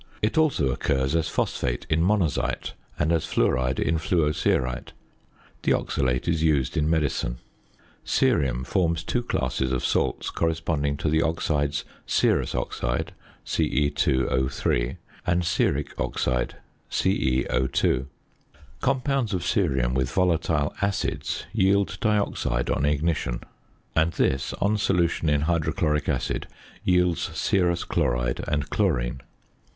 It 0.19 0.35
also 0.35 0.71
occurs 0.71 1.13
as 1.15 1.29
phosphate 1.29 1.85
in 1.87 2.01
monazite, 2.01 2.71
and 2.97 3.11
as 3.11 3.27
fluoride 3.27 3.77
in 3.79 3.99
fluocerite. 3.99 4.93
The 5.61 5.73
oxalate 5.73 6.27
is 6.27 6.41
used 6.41 6.75
in 6.75 6.89
medicine. 6.89 7.37
Cerium 8.03 8.65
forms 8.65 9.03
two 9.03 9.21
classes 9.21 9.71
of 9.71 9.85
salts 9.85 10.31
corresponding 10.31 10.97
to 10.97 11.07
the 11.07 11.21
oxides, 11.21 11.85
cerous 12.07 12.55
oxide 12.55 13.13
(Ce_O_) 13.45 14.97
and 15.27 15.43
ceric 15.43 15.89
oxide 15.99 16.55
(CeO_). 16.89 18.07
Compounds 18.81 19.35
of 19.35 19.43
cerium 19.43 19.93
with 19.93 20.11
volatile 20.11 20.73
acids 20.81 21.45
yield 21.53 21.99
dioxide 22.01 22.71
on 22.71 22.85
ignition; 22.87 23.41
and 23.95 24.13
this, 24.13 24.51
on 24.53 24.79
solution 24.79 25.29
in 25.29 25.41
hydrochloric 25.41 26.09
acid, 26.09 26.47
yields 26.83 27.21
cerous 27.37 27.83
chloride 27.83 28.43
and 28.47 28.71
chlorine. 28.71 29.21